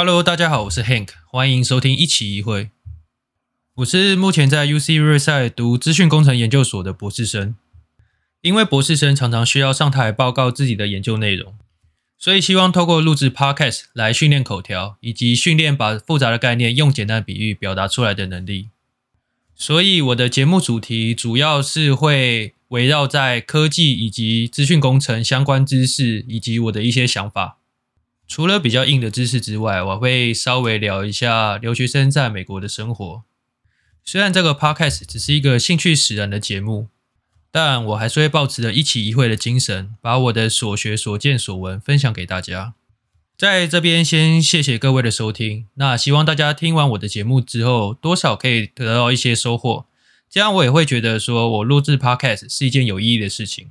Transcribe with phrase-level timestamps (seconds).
[0.00, 2.70] Hello，大家好，我是 Hank，欢迎收听一期一会。
[3.78, 7.56] 我是目前在 UC 瑞赛读资讯工程研究所的博士生。
[8.40, 11.58] 因为博士生常常需要上台报告自己的研究内容，
[12.16, 18.68] 所以希望透过录制 Podcast 来训练口条，以及训练把复杂的概念用简单比喻表达出来的能力。
[19.56, 27.56] 所以我的节目主题主要是会围绕在科技以及资讯工程相关知识，以及我的一些想法。
[28.28, 33.22] 除了比较硬的知识之外，我会稍微聊一下留学生在美国的生活。
[34.04, 36.88] 虽然这个 Podcast 只是一个兴趣使然的节目，
[37.50, 42.74] 但我还是会抱持着一起一会的精神，把我的所学所见所闻分享给大家。
[43.36, 49.86] 在这边先谢谢各位的收听，那希望大家听完我的节目之后，多少可以得到一些收获，
[50.28, 53.70] 这样我也会觉得说我录制 Podcast 是一件有意义的事情。